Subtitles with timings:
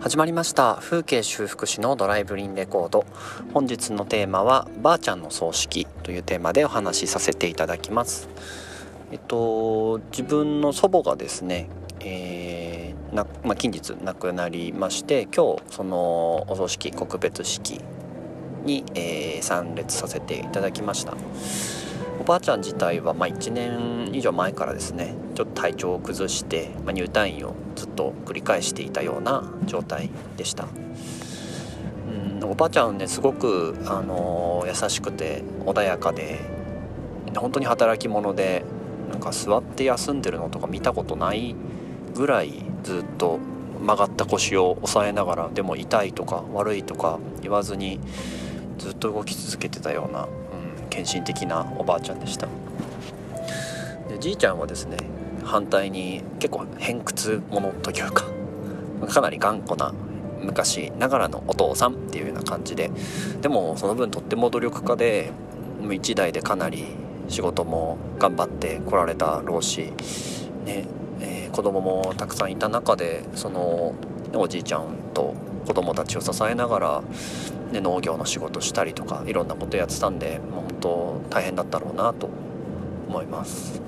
[0.00, 0.78] 始まりました。
[0.80, 3.04] 風景修復師のドライブリンレコード。
[3.52, 8.30] 本日のテーマはばあちゃんの葬式というテーマでお話しさせていただきます。
[9.12, 11.68] えっと自分の祖母がですね、
[12.00, 17.82] えー、なまあ、近日亡くなりまして今日そのお葬式告別式
[18.64, 21.14] に、えー、参列させていただきました。
[22.20, 30.66] おばあちゃん自体はま1年以上前からですねちょっと体調を崩して、まあ、入退院をずっと繰り返していたような状態でした。
[32.34, 36.40] うんおばあちゃんねすごく、あの、優しくて穏やかで
[37.34, 38.64] 本当に働き者で
[39.10, 41.54] なんか座って休んでるのとか見たことない
[42.14, 43.38] ぐらいずっと
[43.80, 47.98] 曲がった腰を押さえながらでも痛いとか悪いとか言わずに
[48.76, 50.26] ずっと動き続けてたようなう
[50.84, 52.46] ん献身的なおばあちゃんでした。
[54.08, 54.98] でじいちゃんはですね
[55.44, 58.24] 反対に結構偏屈者というか
[59.08, 59.92] かなり頑固な
[60.42, 62.90] 昔ながらのお父さんっていうような感じで
[63.40, 65.30] でもその分とっても努力家で
[65.92, 66.84] 一代でかなり
[67.28, 69.92] 仕事も頑張ってこられたろうし、
[70.64, 70.86] ね
[71.20, 73.94] えー、子供もたくさんいた中でその
[74.34, 75.34] おじいちゃんと
[75.66, 77.02] 子供たちを支えながら、
[77.72, 82.28] ね、農業の仕事したりとかいろんなことやってたんでもう本当大変だったろうなと
[83.08, 83.80] 思います。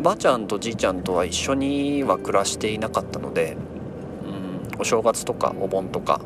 [0.00, 3.56] ばあちゃんとじいちゃんとは一緒には暮らしていなかったので、
[4.24, 6.20] うん、お正月とかお盆とか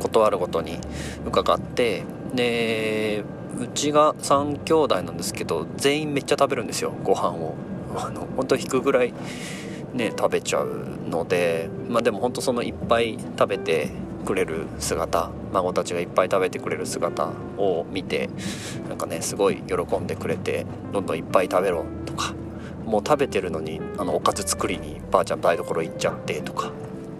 [0.00, 0.78] 断るごとに
[1.24, 2.02] 伺って
[2.34, 3.24] で
[3.58, 7.54] うちが3兄弟なんですけど全員めっちゃ食べるんですよご飯を。
[7.96, 9.14] あの本当引くぐらい
[9.92, 13.90] ね食べちゃうのでまあでも本当そのいっぱい食べて
[14.24, 18.30] くれる姿孫たちがいっぱい食べてくれる姿を見て
[18.88, 21.84] なんかねすごい喜んでくれてどんどんいっぱい食べろ
[22.84, 26.70] もう食べてるのにあのおかず作りにばあちゃん台所行っちゃってとか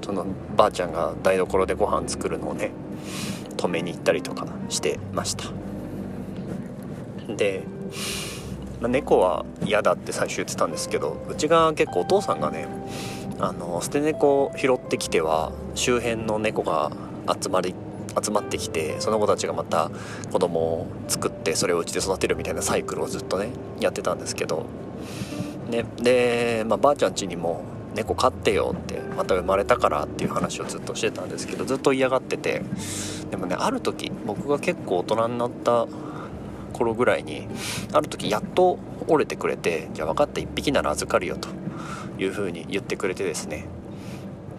[0.05, 2.71] そのばあちゃんが台所でご飯作るのをね
[3.57, 5.45] 止めに行ったりとかしてました。
[7.35, 7.65] で
[8.81, 12.67] まあ、猫は嫌だって最初言ってたんですけどうちが結構お父さんがね
[13.41, 16.93] あの捨て猫拾ってきては周辺の猫が
[17.41, 17.75] 集まり
[18.23, 19.91] 集まってきてその子たちがまた
[20.31, 23.49] 子供を作ってそれをうちで育てるみたいなサイクルをずっとね
[23.81, 24.67] やってたんですけど、
[25.83, 27.65] ね、で、まあ、ばあちゃん家にも
[27.95, 32.63] 猫飼ってよってまた生まれたからっていう話をずっとしてたんですけどずっと嫌がってて。
[33.31, 35.89] でもねある時僕が結構大人になった
[36.73, 37.49] 頃ぐらいに
[37.93, 41.49] ある時やっと折れてくれてじゃあ分かった1匹なら預かるよと
[42.23, 43.67] いうふうに言ってくれてですね。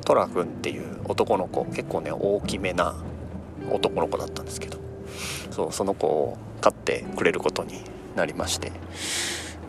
[0.03, 2.95] トラ君っていう男の子結構ね大きめな
[3.71, 4.85] 男の子だったんですけど。
[5.51, 7.81] そうその子を飼ってくれることに
[8.15, 8.73] なりまして。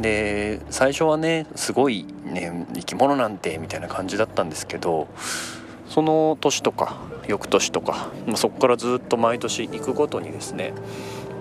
[0.01, 5.09] で最初はねすごいね生き物なんてみたいな感じだったんですけど
[5.89, 6.97] その年とか
[7.27, 10.73] 翌年とかそこからずっと毎年行くごとにですね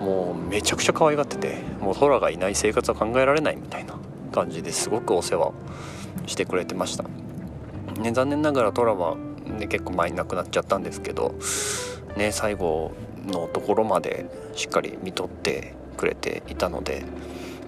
[0.00, 3.94] もうめちゃくちゃ可愛がっててもう空がいない生活は考えられないみたいな
[4.32, 5.52] 感じですごくお世話
[6.26, 7.04] してくれてました、
[8.00, 11.34] ね、残念ながらトラは、ね、結構前に亡くなっちゃったんですけど、
[12.16, 12.92] ね、最後
[13.26, 17.04] のところまでしっかり見とってくれていたので、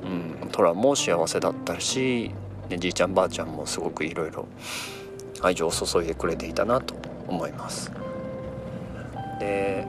[0.03, 2.31] うん、トラも幸せだったし、
[2.69, 4.47] ね、じいちゃんばあちゃんもすごくいろいろ
[5.41, 6.95] 愛情を注いでくれていたなと
[7.27, 7.93] 思います。
[9.39, 9.87] で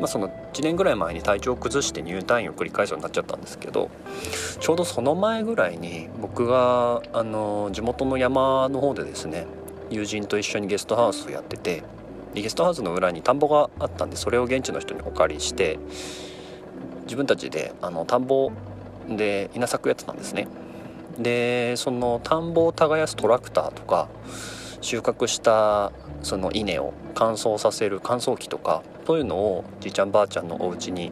[0.00, 3.90] まあ、その1年ぐらい前に体調を崩して入退院を繰り返すようになっちゃったんですけど
[4.60, 9.46] ちょうどその前ぐらいに僕があの地元の山の方でですね
[9.90, 11.82] 友人と一緒にゲストハウスをやってて
[12.34, 15.78] ゲストハウスの裏に田んぼがあったんでそれを現地の人にお借りして
[17.08, 18.52] 自分たちであの田んぼ
[19.08, 20.46] で稲作やってたんですね。
[21.18, 24.08] でその田んぼを耕すトラクターとか
[24.80, 25.90] 収穫した
[26.22, 31.10] その稲を乾燥させる乾燥機とかそういうのをじいちゃんばあちゃんのお家に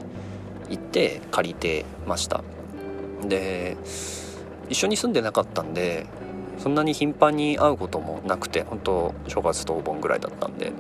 [0.69, 2.45] 行って借りてました
[3.23, 3.77] で
[4.69, 6.07] 一緒に住んでなかったんで
[6.59, 10.73] そんなに頻繁に会うこともなくて本当正月とお盆ぐらいだったんで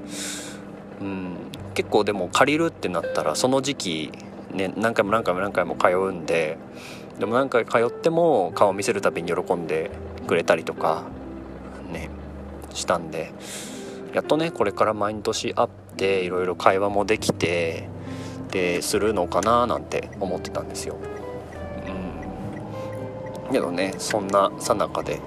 [1.00, 1.36] うん
[1.74, 4.12] 結構でも借りるってなったらその時期
[4.56, 6.58] ね何回も何回も何回も通うんで
[7.18, 9.90] でも何回通っても顔を見せるたびに喜んで
[10.26, 11.04] くれたりとか
[11.90, 12.10] ね
[12.74, 13.32] したんで
[14.12, 17.88] やっとねこれから毎年会っていろいろ会話もできて
[18.50, 20.96] でするのかななんて思ってたんですよ。
[23.46, 25.20] うん、けどねそんなさなかで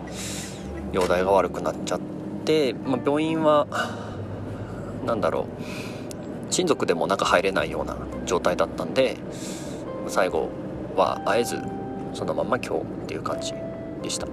[0.92, 2.00] 容体が悪くなっちゃっ
[2.46, 3.68] て、まあ、病院は
[5.06, 5.89] 何だろう
[6.50, 9.18] 親族でも中入れないような状態だったんで
[10.08, 10.50] 最後
[10.96, 11.58] は会えず
[12.14, 13.54] そのまま今日っていう感じ
[14.02, 14.28] でした。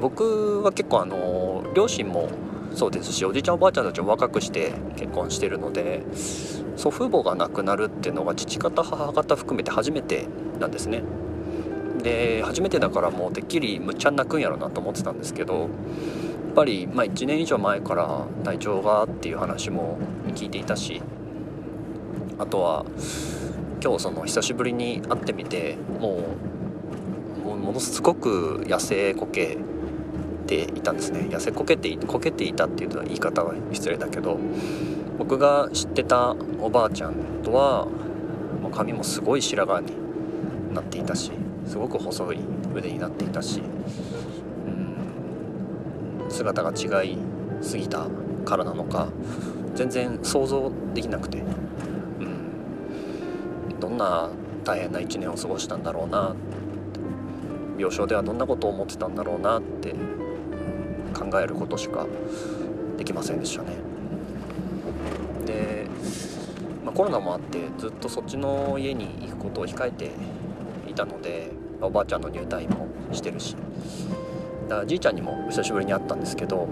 [0.00, 2.30] 僕は結構あの両親も
[2.74, 6.04] そうですしおじいちゃんおばあちゃんたちも若くして結婚してるので
[6.76, 10.26] 祖父母が亡くなるっていうのが父方母方含めて初めて
[10.60, 11.02] なんですね
[12.02, 15.68] で初めてだからもうてっきりむっちゃ泣くんやろなと思ってたんですけど
[16.58, 19.96] ぱり、まあ、1年以上前から体調がっていう話も
[20.34, 21.00] 聞いていたし
[22.36, 22.84] あとは
[23.80, 26.20] 今日その久しぶりに会ってみても
[27.44, 29.56] うものすごく痩せこけ
[30.48, 31.28] ていたんですね。
[31.30, 34.38] 痩せこけてこけていたっていうと言い方は失礼だけど
[35.16, 37.14] 僕が知ってたおばあちゃん
[37.44, 37.86] とは
[38.60, 41.30] もう髪もすごい白髪になっていたし
[41.66, 42.38] すごく細い
[42.74, 43.62] 腕になっていたし、
[46.38, 47.18] 姿が違い
[47.60, 48.06] すぎた
[48.44, 49.08] からなのか
[49.74, 51.42] 全然想像できなくて、う
[52.24, 54.30] ん、どんな
[54.62, 56.36] 大変な1年を過ごしたんだろうな
[57.76, 59.94] 病床ではどんなことを思ってたんだろうなって
[61.12, 62.06] 考えることしか
[62.96, 63.76] できませんでしたね。
[65.46, 65.86] で、
[66.84, 70.10] まあ、コロナもあってずっとそっちの家に行くことを控えて
[70.88, 73.56] いたのでおばあちゃんの入退院もしてるし。
[74.68, 76.68] だからじいちゃんにも久しぶりに会ったんですけど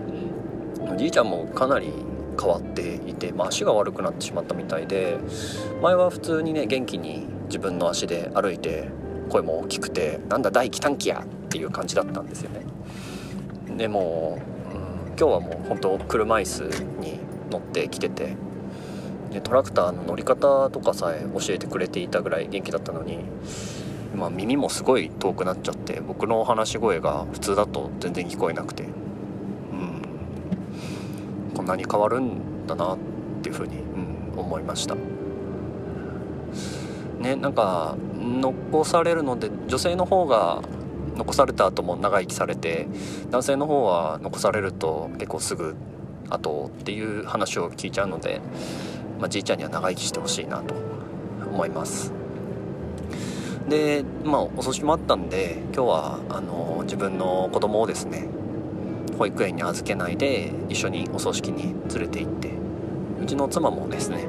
[0.96, 1.92] じいちゃんもかなり
[2.38, 5.18] 変わっていて、まあ、足が悪くなってしまったみたいで
[5.82, 8.88] 前は普通にね元気に自分の足で歩いて
[9.30, 12.60] 声も大きくて「なんだ大気短期や!」っていう感じだったんですよね。
[13.76, 14.38] でも、
[14.72, 16.62] うん、今日はもう本当車椅子
[17.00, 17.18] に
[17.50, 18.36] 乗ってきてて
[19.32, 23.18] でトラクターの乗り方とかさえ教えてくれていたぐらい元気だったのに、
[24.16, 30.02] まあ、耳もすごい遠くなっちゃって僕の話し声が普通だと全然聞こえなくて、うん、
[31.54, 32.98] こんなに変わるんだなっ
[33.42, 34.96] ていうふうに、うん、思いました。
[37.20, 40.62] ね、なんか残されるので女性の方が
[41.16, 42.88] 残された後も長生きされて
[43.30, 45.76] 男性の方は残されると結構すぐ
[46.28, 48.40] 後っていう話を聞いちゃうので、
[49.18, 50.74] まあ、じいちゃんには長生きしてほしいなと
[51.50, 52.15] 思います。
[53.68, 58.28] でまあお葬式もあったんで今日はあの自分の子供をですね
[59.18, 62.50] 保育園に預けないで一緒にお葬式に連れて行って
[63.22, 64.28] うちの妻もですね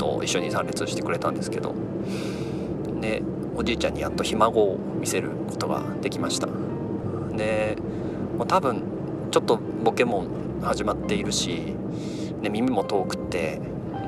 [0.00, 1.74] と一緒に参列してくれたんですけど
[3.00, 3.22] で
[3.54, 6.48] おじいちゃんにやっとひ孫を見せることができました。
[7.36, 7.76] で
[8.36, 8.82] もう多分
[9.30, 10.24] ちょっとボケも
[10.62, 11.74] 始まっているし、
[12.40, 13.60] ね、耳も遠くって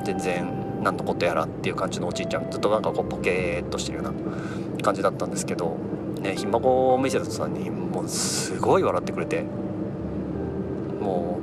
[0.03, 4.13] 全然何のことやらっていう感じのおじいちゃんずっとなんかこうポケーっとしてるような
[4.81, 5.77] 感じだったんですけど、
[6.21, 9.43] ね、ひ孫を見せた途端にもうすごい笑ってくれて
[11.01, 11.39] も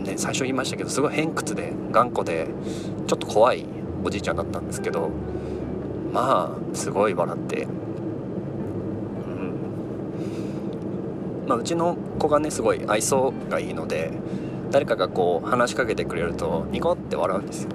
[0.00, 2.48] う、ね、最初言いましたけどすごい偏屈で頑固で
[3.06, 3.66] ちょっと怖い
[4.02, 5.10] おじいちゃんだったんですけど
[6.12, 7.74] まあすごい笑って、うん。
[11.48, 14.12] まあ、うちの子がねすごい愛想がいいので
[14.70, 17.70] 誰かがこう話しかけてくれるとニコって笑うんですよ。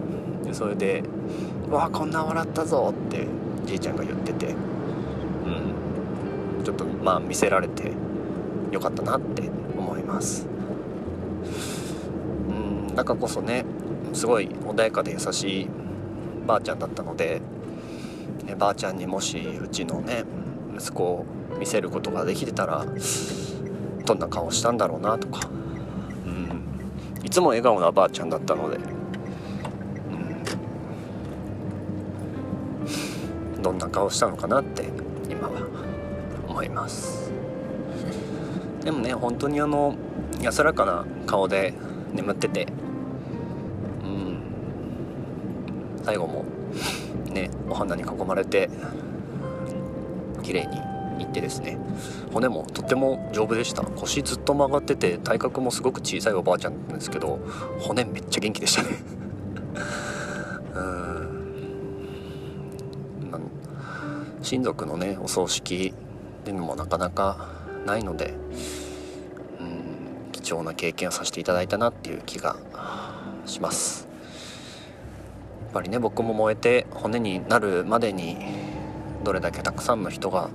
[0.50, 1.04] でそれで
[1.69, 3.28] 「わあこんな笑ったぞ」って
[3.66, 7.92] じいちゃんが言ってて、うん、ちょっとまあ見せられて
[8.72, 10.48] よかったなって思います。
[12.50, 13.63] うんだからこそね
[14.13, 15.69] すごい穏やかで優しい
[16.48, 17.42] ばあちゃんだったので
[18.46, 20.24] ね、ばあちゃんにもしうちのね
[20.75, 21.25] 息子を
[21.60, 22.86] 見せることができてたら
[24.06, 25.48] どんな顔したんだろうなとか、
[26.25, 26.63] うん、
[27.24, 28.79] いつも笑顔なばあちゃんだったので、
[33.62, 34.89] どんな顔したのかなって
[35.30, 35.62] 今は
[36.48, 37.32] 思います。
[38.84, 39.96] でもね本当にあの
[40.42, 41.74] 安らかな顔で
[42.13, 42.68] 眠ってて
[44.04, 44.42] うん。
[46.04, 46.46] 最後も
[47.32, 48.70] ねお花に囲まれて
[50.42, 50.78] 綺麗に
[51.22, 51.78] いってですね
[52.32, 53.84] 骨もとっても丈夫でした。
[53.84, 57.39] 腰ずっと曲がってて体格もすごく小さいおばあちゃんなんですけど
[57.82, 58.89] 骨めっちゃ元気でしたね
[60.75, 61.20] うん
[64.50, 65.94] 親族のねお葬式
[66.41, 67.50] っていうのもなかなか
[67.86, 68.34] ないので
[69.60, 72.56] うん貴重な経験をさせていただいたなっていう気が
[73.46, 74.08] します。
[75.65, 78.38] やっぱりね僕も燃えて骨になるまでに
[79.24, 80.50] どれだけたくさんの人が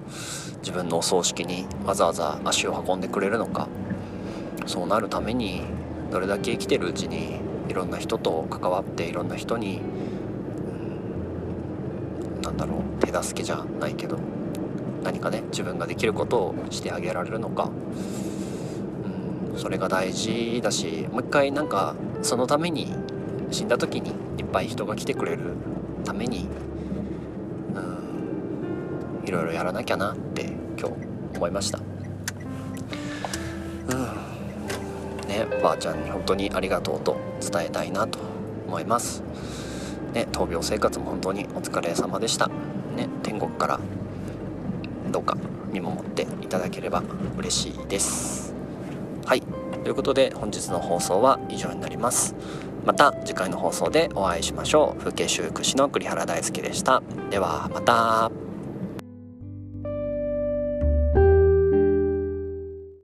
[0.58, 3.68] 自分のお葬式にわざわざ足を運んでくれるのか
[4.66, 5.62] そうなるために
[6.10, 9.80] どれだけ生きてるうちにいろんな人と関わっていろんな人に、
[12.36, 14.18] うん、なんだろう手助けじゃないけど
[15.02, 17.70] 何かね自分ができることをしてあげられるのか、
[19.52, 22.92] うん、それが大事だしもう一回なんかそのために
[23.50, 25.54] 死んだ時にいっぱい人が来てくれる
[26.04, 26.48] ために
[27.74, 30.94] うんいろいろやらなきゃなって今日
[31.36, 31.78] 思いました。
[31.78, 31.84] うん
[35.28, 38.18] ねばあちゃんに本当にありがとうと伝えたいなと
[38.66, 39.22] 思います。
[40.12, 42.50] ね闘病生活も本当にお疲れ様でした。
[43.34, 43.80] 天国から
[45.10, 45.36] どうか
[45.72, 47.02] 見守っていただければ
[47.36, 48.54] 嬉しいです。
[49.26, 49.42] はい。
[49.82, 52.36] ということで本日の放送は以上になります。
[52.84, 55.00] また次回の放送でお会いしましょう。
[55.00, 57.02] 風景修復師の栗原大輔でした。
[57.30, 58.43] ではまた。